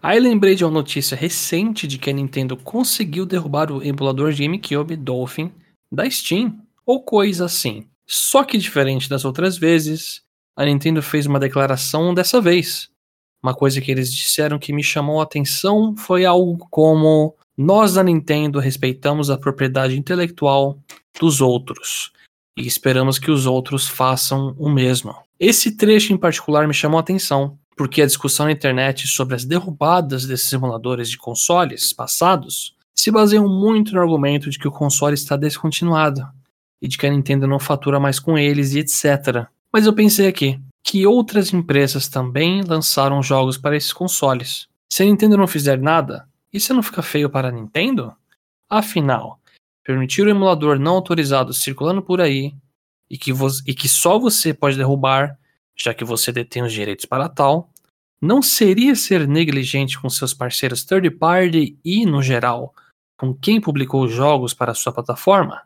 [0.00, 4.44] Aí lembrei de uma notícia recente de que a Nintendo conseguiu derrubar o emulador de
[4.44, 5.50] GameCube Dolphin
[5.90, 7.88] da Steam, ou coisa assim.
[8.06, 10.22] Só que diferente das outras vezes,
[10.56, 12.88] a Nintendo fez uma declaração dessa vez.
[13.42, 18.04] Uma coisa que eles disseram que me chamou a atenção foi algo como: Nós da
[18.04, 20.78] Nintendo respeitamos a propriedade intelectual
[21.18, 22.12] dos outros
[22.56, 25.14] e esperamos que os outros façam o mesmo.
[25.38, 29.44] Esse trecho em particular me chamou a atenção, porque a discussão na internet sobre as
[29.44, 35.14] derrubadas desses simuladores de consoles passados se baseiam muito no argumento de que o console
[35.14, 36.26] está descontinuado
[36.82, 39.46] e de que a Nintendo não fatura mais com eles e etc.
[39.72, 44.66] Mas eu pensei aqui que outras empresas também lançaram jogos para esses consoles.
[44.92, 48.12] Se a Nintendo não fizer nada, isso não fica feio para a Nintendo?
[48.68, 49.39] Afinal,
[49.84, 52.54] permitir o emulador não autorizado circulando por aí
[53.10, 53.32] e que,
[53.66, 55.38] e que só você pode derrubar,
[55.76, 57.70] já que você detém os direitos para tal,
[58.20, 62.74] não seria ser negligente com seus parceiros third party e, no geral,
[63.18, 65.62] com quem publicou os jogos para sua plataforma?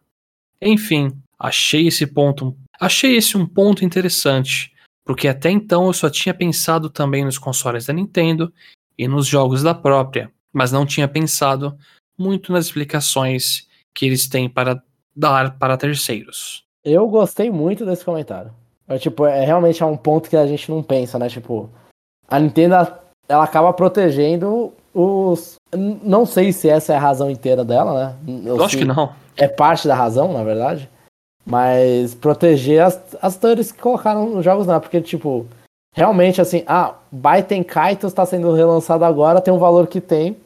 [0.60, 4.72] Enfim, achei esse ponto, achei esse um ponto interessante,
[5.04, 8.52] porque até então eu só tinha pensado também nos consoles da Nintendo
[8.96, 11.76] e nos jogos da própria, mas não tinha pensado
[12.16, 14.82] muito nas explicações que eles têm para
[15.14, 16.64] dar para terceiros.
[16.84, 18.52] Eu gostei muito desse comentário.
[18.86, 21.28] É, tipo, é realmente é um ponto que a gente não pensa, né?
[21.28, 21.70] Tipo,
[22.28, 22.74] a Nintendo
[23.28, 25.56] ela acaba protegendo os.
[25.72, 28.42] Não sei se essa é a razão inteira dela, né?
[28.44, 29.12] Eu acho que não.
[29.36, 30.88] É parte da razão, na verdade.
[31.44, 35.46] Mas proteger as, as torres que colocaram nos jogos não, porque, tipo,
[35.94, 40.36] realmente assim, ah, Baiten Kaitos está sendo relançado agora, tem um valor que tem,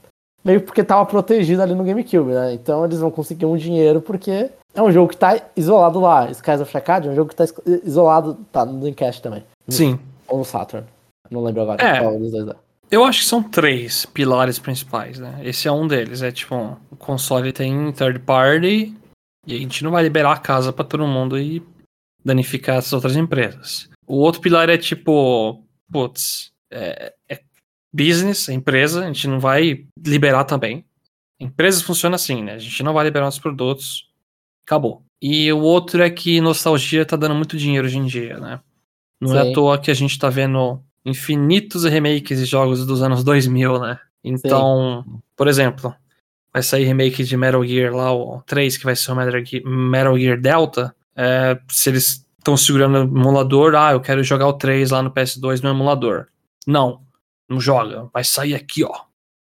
[0.45, 2.55] meio porque tava protegido ali no GameCube, né?
[2.55, 6.31] Então eles vão conseguir um dinheiro porque é um jogo que tá isolado lá.
[6.31, 7.45] Skies of Shakad é um jogo que tá
[7.85, 9.45] isolado, tá no Dreamcast também.
[9.69, 9.99] Sim.
[10.27, 10.87] Ou no Saturn.
[11.31, 12.01] Não lembro agora é.
[12.01, 12.55] qual dos dois é.
[12.91, 15.41] Eu acho que são três pilares principais, né?
[15.43, 16.23] Esse é um deles.
[16.23, 18.95] É tipo, o console tem third party
[19.47, 21.63] e a gente não vai liberar a casa para todo mundo e
[22.25, 23.89] danificar essas outras empresas.
[24.07, 27.41] O outro pilar é tipo, putz, é, é
[27.93, 30.85] business, empresa, a gente não vai liberar também.
[31.41, 32.55] Empresas funcionam assim, né?
[32.55, 34.09] A gente não vai liberar os produtos,
[34.67, 35.03] acabou.
[35.21, 38.61] E o outro é que nostalgia tá dando muito dinheiro hoje em dia, né?
[39.21, 39.37] Não Sim.
[39.37, 43.81] é à toa que a gente tá vendo infinitos remakes de jogos dos anos 2000,
[43.81, 43.99] né?
[44.23, 45.19] Então, Sim.
[45.37, 45.95] por exemplo,
[46.53, 49.65] vai sair remake de Metal Gear lá, o 3, que vai ser o Metal Gear,
[49.65, 50.95] Metal Gear Delta.
[51.17, 55.11] É, se eles estão segurando o emulador, ah, eu quero jogar o 3 lá no
[55.11, 56.27] PS2 no emulador.
[56.67, 57.01] Não,
[57.49, 58.09] não joga.
[58.13, 58.95] Vai sair aqui, ó.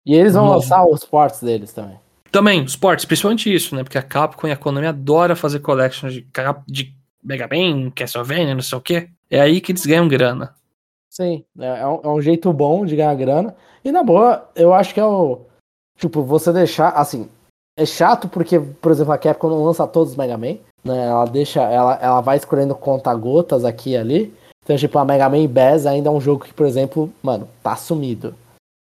[0.06, 0.60] E eles vão Novo.
[0.60, 2.00] lançar os ports deles também.
[2.32, 3.84] Também, os ports, principalmente isso, né?
[3.84, 6.28] Porque a Capcom e a Konami adoram fazer collections de,
[6.68, 9.10] de Mega Man, Castlevania, não sei o quê.
[9.30, 10.54] É aí que eles ganham grana.
[11.10, 13.56] Sim, é, é um, é um, jeito bom de ganhar grana.
[13.84, 15.46] E na boa, eu acho que é o.
[15.98, 16.90] Tipo, você deixar.
[16.90, 17.30] Assim,
[17.78, 20.58] é chato porque, por exemplo, a Capcom não lança todos os Mega Man.
[20.84, 21.08] Né?
[21.08, 21.62] Ela deixa.
[21.62, 24.34] Ela, ela vai escolhendo conta-gotas aqui e ali.
[24.66, 27.76] Então, tipo, a Mega Man Bass ainda é um jogo que, por exemplo, mano, tá
[27.76, 28.34] sumido.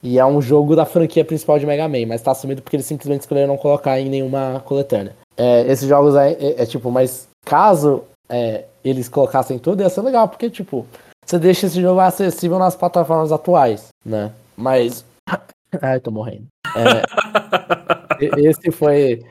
[0.03, 2.85] E é um jogo da franquia principal de Mega Man, mas tá sumido porque eles
[2.85, 5.15] simplesmente escolheram não colocar em nenhuma coletânea.
[5.37, 10.01] É, esses jogos é, é, é, tipo, mas caso é, eles colocassem tudo, ia ser
[10.01, 10.85] legal, porque, tipo,
[11.25, 14.33] você deixa esse jogo acessível nas plataformas atuais, né?
[14.57, 15.05] Mas.
[15.81, 16.47] Ai, tô morrendo.
[16.75, 19.23] É, esse foi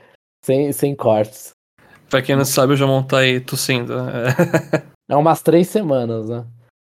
[0.43, 1.51] sem, sem cortes.
[2.09, 3.95] Pra quem não sabe, o Jamon tá aí tossindo.
[5.09, 6.45] É umas três semanas, né?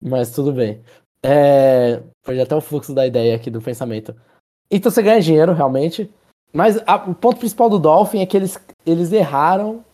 [0.00, 0.80] Mas tudo bem.
[1.22, 2.02] É...
[2.24, 4.14] Foi até o fluxo da ideia aqui do pensamento.
[4.70, 6.10] Então você ganha dinheiro, realmente.
[6.52, 6.96] Mas a...
[6.96, 9.84] o ponto principal do Dolphin é que eles, eles erraram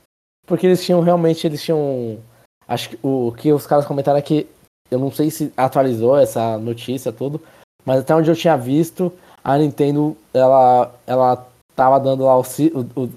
[0.49, 2.19] porque eles tinham realmente, eles tinham.
[2.67, 4.49] Acho que o que os caras comentaram é que.
[4.91, 7.43] Eu não sei se atualizou essa notícia tudo,
[7.85, 9.13] mas até onde eu tinha visto,
[9.45, 12.43] a Nintendo ela, ela tava dando lá o,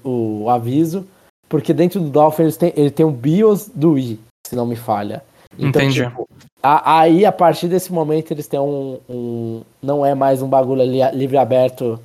[0.04, 1.06] o, o aviso,
[1.48, 4.76] porque dentro do Dolphin eles têm, ele tem o BIOS do Wii se não me
[4.76, 5.22] falha.
[5.58, 6.04] Então, Entendi.
[6.04, 6.28] Tipo,
[6.62, 9.62] a, aí, a partir desse momento, eles têm um, um.
[9.82, 12.00] Não é mais um bagulho ali livre aberto,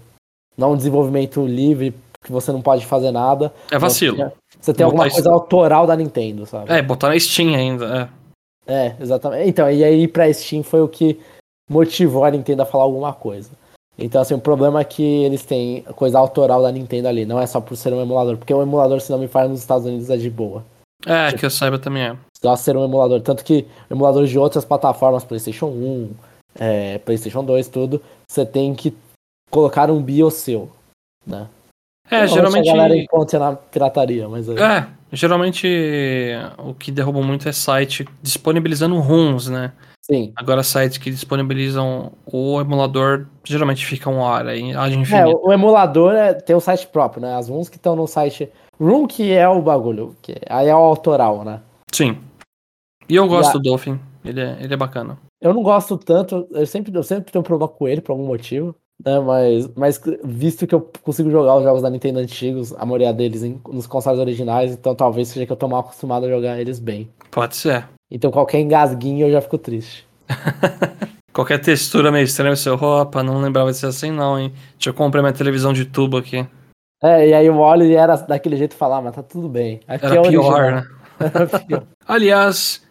[0.58, 3.54] não um desenvolvimento livre, que você não pode fazer nada.
[3.72, 4.18] É vacilo.
[4.18, 6.72] Você, você tem alguma coisa autoral da Nintendo, sabe?
[6.72, 8.18] É, botar na Steam ainda, é.
[8.68, 9.48] É, exatamente.
[9.48, 11.20] Então, e aí pra Steam foi o que
[11.70, 13.50] motivou a Nintendo a falar alguma coisa.
[13.98, 17.48] Então, assim, o problema é que eles têm coisa autoral da Nintendo ali, não é
[17.48, 20.10] só por ser um emulador, porque o emulador, se não me falha, nos Estados Unidos
[20.10, 20.64] é de boa.
[21.06, 22.18] É, tipo, que eu saiba também é.
[22.42, 23.22] Só ser um emulador.
[23.22, 26.12] Tanto que emuladores de outras plataformas, PlayStation 1,
[26.60, 28.96] é, PlayStation 2, tudo, você tem que
[29.50, 30.72] colocar um BIOS seu,
[31.26, 31.48] né?
[32.10, 32.70] É, geralmente.
[32.70, 34.48] A galera encontra na pirataria, mas.
[34.50, 35.68] É, geralmente
[36.58, 39.74] o que derruba muito é site disponibilizando ROMs, né?
[40.02, 40.32] Sim.
[40.38, 46.56] Agora, sites que disponibilizam o emulador geralmente ficam hora em É, o, emulador é, tem
[46.56, 47.36] o site próprio, né?
[47.36, 50.80] As ROMs que estão no site Room que é o bagulho, que aí é o
[50.80, 51.62] autoral, né?
[51.92, 52.18] Sim.
[53.10, 53.54] E eu gosto a...
[53.54, 54.00] do Dolphin.
[54.24, 55.18] Ele é, ele é bacana.
[55.42, 58.26] Eu não gosto tanto, eu sempre, eu sempre tenho um problema com ele por algum
[58.26, 58.76] motivo.
[59.06, 63.14] Né, mas, mas visto que eu consigo jogar os jogos da Nintendo antigos, a maioria
[63.14, 66.60] deles em, nos consoles originais, então talvez seja que eu tô mal acostumado a jogar
[66.60, 67.08] eles bem.
[67.30, 67.88] Pode ser.
[68.10, 70.08] Então qualquer engasguinho eu já fico triste.
[71.32, 74.52] qualquer textura meio estranha, você, opa, não lembrava de ser assim não, hein?
[74.74, 76.48] Deixa eu comprar minha televisão de tubo aqui.
[77.02, 79.80] É, e aí olho e era daquele jeito falar, mas tá tudo bem.
[79.88, 80.88] Aqui era é pior, né?
[81.20, 81.88] Era pior.
[82.08, 82.84] Aliás,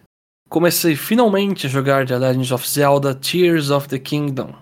[0.48, 4.52] comecei finalmente a jogar The Legend of Zelda Tears of the Kingdom.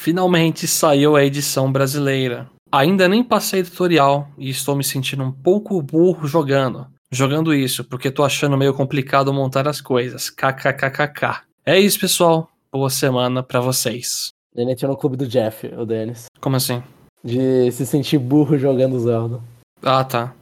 [0.00, 2.48] Finalmente saiu a edição brasileira.
[2.72, 6.88] Ainda nem passei tutorial e estou me sentindo um pouco burro jogando.
[7.12, 10.28] Jogando isso, porque tô achando meio complicado montar as coisas.
[10.28, 11.42] KKKKK.
[11.64, 12.48] É isso, pessoal.
[12.72, 14.30] Boa semana para vocês.
[14.56, 16.26] Ele entrou no clube do Jeff, o Denis.
[16.40, 16.82] Como assim?
[17.24, 19.40] De se sentir burro jogando Zelda.
[19.82, 20.34] Ah, tá.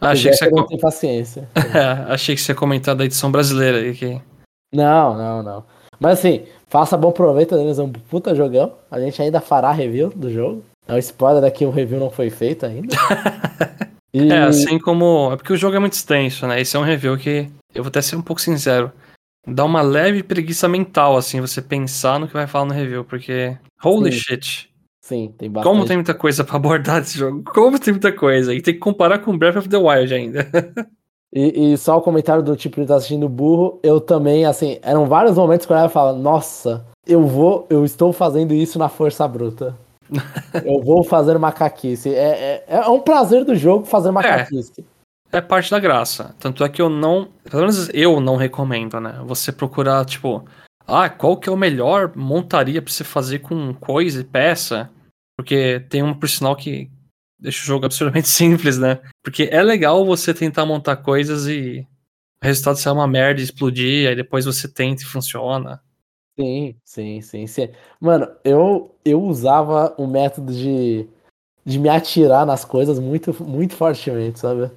[0.00, 1.48] Ah, achei que você não tem paciência.
[1.54, 4.20] é, achei que você ia comentar da edição brasileira aqui.
[4.72, 5.64] Não, não, não.
[5.98, 7.78] Mas assim, faça bom proveito, Denis.
[7.78, 8.72] É um puta jogão.
[8.90, 10.64] A gente ainda fará review do jogo.
[10.88, 12.96] É um spoiler daqui, o review não foi feito ainda.
[14.14, 14.30] e...
[14.30, 15.30] É, assim como.
[15.32, 16.60] É porque o jogo é muito extenso, né?
[16.60, 17.50] Esse é um review que.
[17.74, 18.90] Eu vou até ser um pouco sincero.
[19.46, 23.56] Dá uma leve preguiça mental, assim, você pensar no que vai falar no review, porque.
[23.82, 24.18] Holy Sim.
[24.18, 24.69] shit.
[25.00, 25.72] Sim, tem bastante.
[25.72, 27.42] Como tem muita coisa para abordar desse jogo.
[27.52, 28.54] Como tem muita coisa.
[28.54, 30.46] E tem que comparar com Breath of the Wild ainda.
[31.32, 35.06] E, e, só o comentário do tipo, ele tá assistindo burro, eu também, assim, eram
[35.06, 39.76] vários momentos que eu falava, nossa, eu vou, eu estou fazendo isso na força bruta.
[40.64, 42.12] eu vou fazer macaquice.
[42.12, 44.12] É, é, é um prazer do jogo fazer é.
[44.12, 44.84] macaquice.
[45.32, 46.34] É, é parte da graça.
[46.40, 49.20] Tanto é que eu não, pelo menos eu não recomendo, né?
[49.24, 50.44] Você procurar, tipo,
[50.90, 54.90] ah, qual que é o melhor montaria pra você fazer com coisa e peça?
[55.36, 56.90] Porque tem um por sinal que,
[57.38, 59.00] deixa o jogo absurdamente simples, né?
[59.24, 61.86] Porque é legal você tentar montar coisas e
[62.42, 65.82] o resultado ser uma merda explodir, aí depois você tenta e funciona.
[66.38, 67.68] Sim, sim, sim, sim.
[68.00, 71.06] Mano, eu, eu usava o método de,
[71.64, 74.70] de me atirar nas coisas muito, muito fortemente, sabe?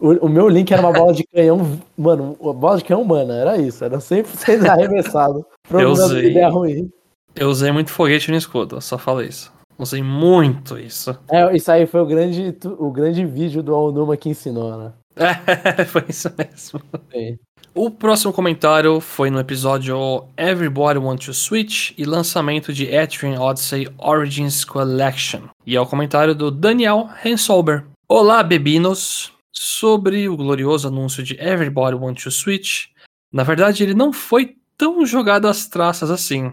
[0.00, 3.34] O, o meu link era uma bola de canhão, mano, a bola de canhão humana,
[3.34, 5.44] era isso, era sempre sendo arremessado.
[5.70, 6.90] eu usei, ideia ruim.
[7.34, 9.52] Eu usei muito foguete no escudo, só falo isso.
[9.76, 11.16] Usei muito isso.
[11.30, 14.92] É, isso aí foi o grande, o grande vídeo do Alnuma que ensinou, né?
[15.16, 16.80] É, foi isso mesmo.
[17.12, 17.38] Sim.
[17.74, 23.88] O próximo comentário foi no episódio Everybody Want to Switch e lançamento de Etrian Odyssey
[23.98, 25.42] Origins Collection.
[25.64, 27.84] E é o comentário do Daniel Hensolber.
[28.08, 29.37] Olá, bebinos!
[29.60, 32.90] Sobre o glorioso anúncio de Everybody Want to Switch,
[33.32, 36.52] na verdade ele não foi tão jogado às traças assim.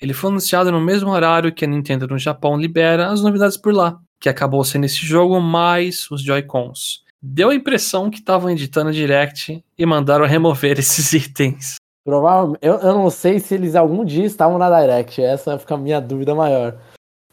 [0.00, 3.72] Ele foi anunciado no mesmo horário que a Nintendo no Japão libera as novidades por
[3.72, 7.04] lá, que acabou sendo esse jogo mais os Joy-Cons.
[7.22, 11.76] Deu a impressão que estavam editando Direct e mandaram remover esses itens.
[12.04, 15.78] Provavelmente, eu, eu não sei se eles algum dia estavam na Direct, essa fica a
[15.78, 16.76] minha dúvida maior.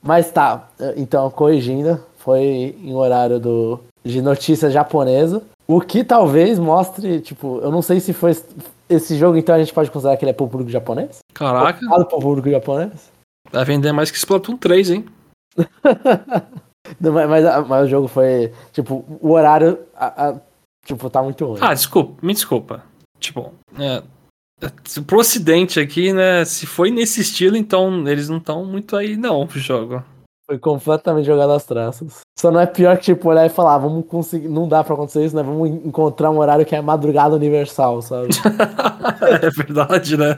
[0.03, 5.43] Mas tá, então corrigindo, foi em horário do, de notícia japonesa.
[5.67, 8.35] O que talvez mostre, tipo, eu não sei se foi
[8.89, 11.19] esse jogo, então, a gente pode considerar que ele é pro público japonês?
[11.33, 11.79] Caraca.
[11.79, 13.11] Focado pro público japonês?
[13.51, 15.05] Vai vender mais que Splatoon 3, hein?
[16.99, 18.51] Não, mas, mas, mas, o jogo foi.
[18.71, 19.79] Tipo, o horário.
[19.95, 20.35] A, a,
[20.85, 21.59] tipo, tá muito ruim.
[21.61, 22.83] Ah, desculpa, me desculpa.
[23.19, 24.01] Tipo, é,
[24.61, 26.45] é pro ocidente aqui, né?
[26.45, 30.03] Se foi nesse estilo, então eles não estão muito aí, não, pro jogo.
[30.49, 32.21] Foi completamente jogado às traças.
[32.35, 34.47] Só não é pior que, tipo, olhar e falar, vamos conseguir.
[34.47, 35.43] Não dá pra acontecer isso, né?
[35.43, 38.29] Vamos encontrar um horário que é madrugada universal, sabe?
[39.43, 40.35] é verdade, né?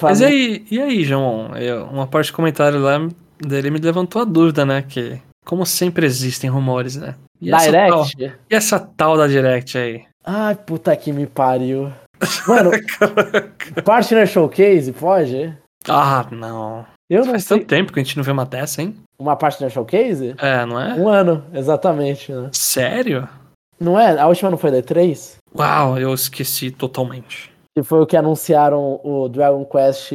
[0.00, 1.50] Mas e aí, e aí, João?
[1.90, 3.00] Uma parte do comentário lá
[3.36, 4.80] dele me levantou a dúvida, né?
[4.80, 7.16] Que, como sempre existem rumores, né?
[7.40, 7.66] E Direct?
[7.66, 8.06] Essa tal,
[8.48, 10.04] e essa tal da Direct aí?
[10.24, 11.90] Ai, puta que me pariu.
[12.46, 12.70] Mano,
[13.84, 15.52] Partner Showcase, pode?
[15.88, 16.86] Ah, não.
[17.10, 17.58] Eu Faz sei.
[17.58, 18.94] tanto tempo que a gente não vê uma dessa, hein?
[19.22, 20.34] Uma Partner Showcase?
[20.38, 20.94] É, não é?
[20.94, 22.32] Um ano, exatamente.
[22.32, 22.50] Né?
[22.52, 23.28] Sério?
[23.78, 24.18] Não é?
[24.18, 25.36] A última não foi D3?
[25.56, 27.52] Uau, eu esqueci totalmente.
[27.76, 30.12] Que foi o que anunciaram o Dragon Quest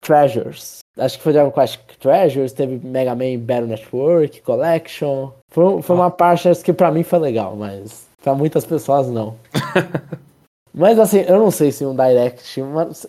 [0.00, 0.78] Treasures.
[0.98, 5.30] Acho que foi Dragon Quest Treasures, teve Mega Man Battle Network, Collection.
[5.50, 5.98] Foi, foi oh.
[5.98, 9.36] uma Partners que pra mim foi legal, mas pra muitas pessoas não.
[10.72, 12.62] mas assim, eu não sei se um Direct.
[12.62, 13.06] Mas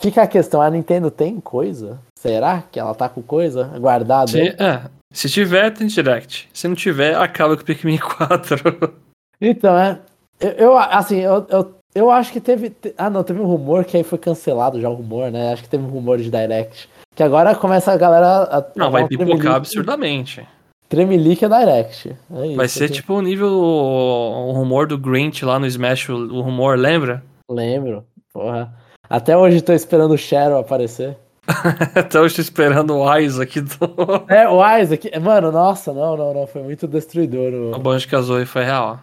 [0.00, 2.00] fica a questão, a Nintendo tem coisa?
[2.18, 4.26] Será que ela tá com coisa guardada?
[4.26, 6.48] Se, é, se tiver, tem direct.
[6.52, 8.92] Se não tiver, acaba com o Pikmin 4.
[9.40, 10.00] então, é.
[10.40, 12.74] Eu, eu assim, eu, eu, eu, acho que teve.
[12.96, 15.52] Ah, não, teve um rumor que aí foi cancelado já o rumor, né?
[15.52, 16.88] Acho que teve um rumor de direct.
[17.14, 18.42] Que agora começa a galera.
[18.50, 20.44] A, não, vai pipocar absurdamente.
[20.88, 22.16] Tremelique é direct.
[22.34, 22.94] É isso, vai ser aqui.
[22.94, 23.52] tipo o nível.
[23.52, 27.22] O rumor do Grinch lá no Smash, o, o rumor, lembra?
[27.48, 28.74] Lembro, porra.
[29.08, 31.16] Até hoje tô esperando o Cheryl aparecer.
[31.94, 33.68] Até hoje esperando o Isaac do.
[34.28, 35.18] É, o Isaac.
[35.18, 36.46] Mano, nossa, não, não, não.
[36.46, 37.52] Foi muito destruidor.
[37.52, 39.00] O, o Banjo Kazooie foi real.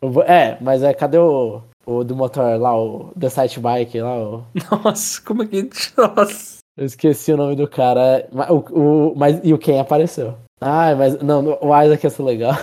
[0.00, 4.16] O, é, mas é, cadê o, o do motor lá, o The Sight Bike lá?
[4.16, 4.44] O...
[4.84, 5.68] Nossa, como é que.
[5.96, 6.58] Nossa.
[6.76, 8.28] Eu esqueci o nome do cara.
[8.48, 10.34] O, o, mas, e o Ken apareceu.
[10.60, 11.20] Ai, mas.
[11.20, 12.54] Não, o Isaac ia ser legal.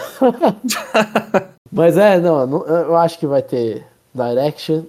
[1.72, 4.84] mas é, não, eu acho que vai ter Direction,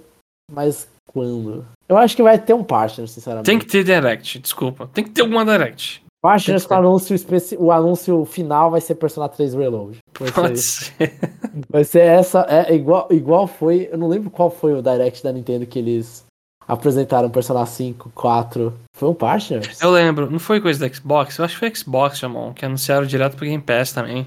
[0.51, 1.65] mas quando?
[1.89, 3.47] Eu acho que vai ter um partner, sinceramente.
[3.47, 4.91] Tem que ter Direct, desculpa.
[4.93, 6.03] Tem que ter alguma Direct.
[6.21, 7.57] Partners com anúncio especi...
[7.59, 9.99] o anúncio final vai ser Persona 3 Reload.
[10.19, 11.15] Vai Pode ser,
[11.71, 12.45] vai ser essa.
[12.51, 13.89] É igual, igual foi.
[13.91, 16.27] Eu não lembro qual foi o Direct da Nintendo que eles
[16.69, 18.75] apresentaram Persona 5, 4.
[18.95, 19.81] Foi um Partners?
[19.81, 20.31] Eu lembro.
[20.31, 21.39] Não foi coisa da Xbox?
[21.39, 24.27] Eu acho que foi Xbox, chamou, que anunciaram direto pro Game Pass também.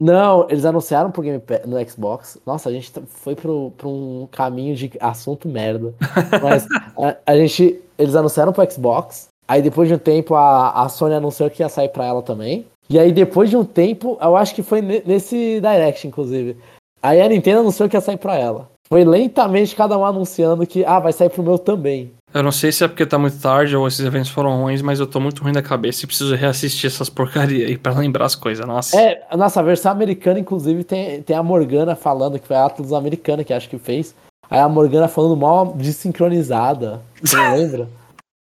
[0.00, 2.38] Não, eles anunciaram pro Game Pass, no Xbox.
[2.44, 5.94] Nossa, a gente foi pro, pro um caminho de assunto merda.
[6.42, 6.66] Mas
[6.98, 7.80] a, a, gente.
[7.98, 9.28] Eles anunciaram pro Xbox.
[9.48, 12.66] Aí depois de um tempo a, a Sony anunciou que ia sair pra ela também.
[12.90, 16.56] E aí depois de um tempo, eu acho que foi nesse Direct, inclusive.
[17.02, 18.68] Aí a Nintendo anunciou que ia sair pra ela.
[18.88, 22.12] Foi lentamente cada um anunciando que, ah, vai sair pro meu também.
[22.36, 25.00] Eu não sei se é porque tá muito tarde ou esses eventos foram ruins, mas
[25.00, 28.34] eu tô muito ruim da cabeça e preciso reassistir essas porcarias aí pra lembrar as
[28.34, 28.94] coisas, nossa.
[29.00, 32.92] É, a nossa versão americana, inclusive, tem, tem a Morgana falando, que foi a Atlas
[32.92, 34.14] americana que acho que fez.
[34.50, 37.00] Aí a Morgana falando mal desincronizada.
[37.22, 37.88] Você não lembra?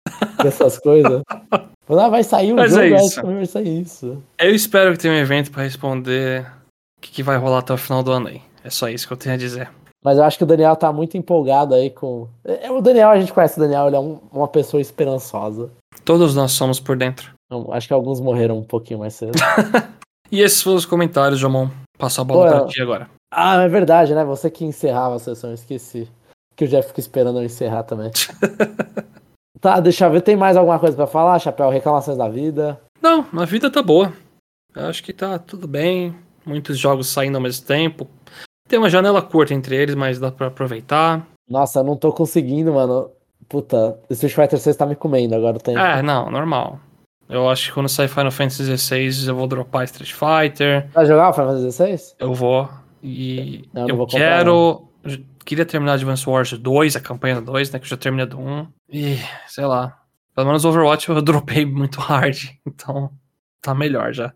[0.43, 1.23] Dessas coisas.
[1.87, 3.21] Falando, ah, vai sair o mas jogo, é isso.
[3.23, 4.23] vai sair isso.
[4.37, 6.45] Eu espero que tenha um evento pra responder
[6.99, 8.43] o que, que vai rolar até o final do ano aí.
[8.63, 9.71] É só isso que eu tenho a dizer.
[10.03, 12.27] Mas eu acho que o Daniel tá muito empolgado aí com.
[12.43, 15.69] É, o Daniel, a gente conhece o Daniel, ele é um, uma pessoa esperançosa.
[16.03, 17.31] Todos nós somos por dentro.
[17.71, 19.37] Acho que alguns morreram um pouquinho mais cedo.
[20.31, 21.69] e esses foram os comentários, Jomon.
[21.97, 23.09] Passa a bola Pô, pra ti agora.
[23.31, 24.25] Ah, é verdade, né?
[24.25, 26.09] Você que encerrava a sessão, esqueci.
[26.55, 28.11] Que o Jeff fica esperando eu encerrar também.
[29.61, 30.21] tá, deixa eu ver.
[30.21, 31.69] Tem mais alguma coisa para falar, Chapéu?
[31.69, 32.81] Reclamações da vida?
[33.01, 34.13] Não, a vida tá boa.
[34.75, 36.15] Eu acho que tá tudo bem.
[36.45, 38.07] Muitos jogos saindo ao mesmo tempo.
[38.71, 41.27] Tem uma janela curta entre eles, mas dá pra aproveitar.
[41.45, 43.11] Nossa, eu não tô conseguindo, mano.
[43.49, 45.77] Puta, Street Fighter 6 tá me comendo agora tem.
[45.77, 46.79] É, não, normal.
[47.27, 50.87] Eu acho que quando sair Final Fantasy XVI eu vou dropar Street Fighter.
[50.93, 52.15] Vai jogar o Final Fantasy XVI?
[52.17, 52.69] Eu vou.
[53.03, 54.87] E não, eu, eu quero.
[55.03, 57.77] Comprar, queria terminar Advance Wars 2, a campanha 2, né?
[57.79, 58.67] Que eu já terminei do 1.
[58.89, 59.99] E, sei lá.
[60.33, 62.37] Pelo menos Overwatch eu dropei muito hard.
[62.65, 63.11] Então,
[63.61, 64.31] tá melhor já.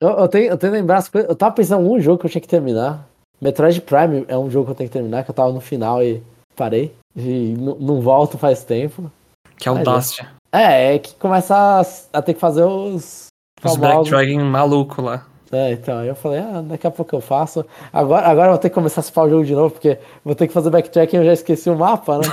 [0.00, 1.28] Eu, eu, tenho, eu tenho que lembrar as coisas.
[1.28, 3.12] Eu tava pensando em um jogo que eu tinha que terminar.
[3.44, 6.02] Metroid Prime é um jogo que eu tenho que terminar, que eu tava no final
[6.02, 6.22] e
[6.56, 6.94] parei.
[7.14, 9.12] E não volto faz tempo.
[9.58, 10.30] Que audácia.
[10.50, 10.92] É.
[10.92, 11.82] é, é que começa a,
[12.18, 13.26] a, ter que fazer os.
[13.62, 15.26] Os backtracking maluco lá.
[15.52, 17.66] É, então, aí eu falei, ah, daqui a pouco eu faço.
[17.92, 20.34] Agora, agora eu vou ter que começar a cipar o jogo de novo, porque vou
[20.34, 22.24] ter que fazer backtracking e eu já esqueci o mapa, né?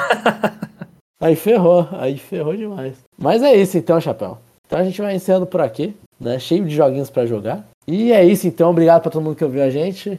[1.22, 2.96] aí ferrou, aí ferrou demais.
[3.18, 4.38] Mas é isso então, Chapéu.
[4.66, 6.40] Então a gente vai encerrando por aqui, né?
[6.40, 7.68] Cheio de joguinhos para jogar.
[7.86, 10.18] E é isso então, obrigado para todo mundo que ouviu a gente.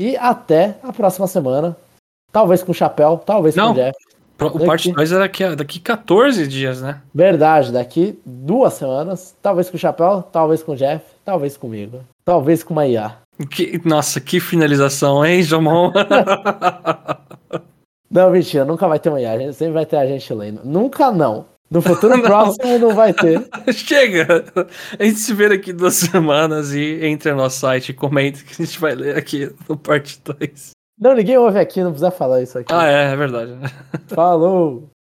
[0.00, 1.76] E até a próxima semana.
[2.30, 3.96] Talvez com o chapéu, talvez Não, com o Jeff.
[4.40, 7.00] O parte 2 é daqui, daqui 14 dias, né?
[7.12, 9.34] Verdade, daqui duas semanas.
[9.42, 12.00] Talvez com o chapéu, talvez com o Jeff, talvez comigo.
[12.24, 13.16] Talvez com uma IA.
[13.50, 15.90] Que, nossa, que finalização, hein, Jomon?
[18.08, 19.52] não, mentira, nunca vai ter uma IA.
[19.52, 20.60] Sempre vai ter a gente lendo.
[20.64, 21.46] Nunca não.
[21.70, 22.22] No futuro não.
[22.22, 23.46] próximo não vai ter.
[23.72, 24.44] Chega!
[24.98, 28.62] A gente se vê daqui duas semanas e entre no nosso site e comenta que
[28.62, 30.70] a gente vai ler aqui no parte 2.
[31.00, 32.72] Não, ninguém ouve aqui, não precisa falar isso aqui.
[32.72, 33.52] Ah, é, é verdade.
[34.08, 34.90] Falou!